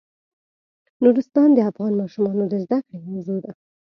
[1.03, 3.51] نورستان د افغان ماشومانو د زده کړې موضوع ده.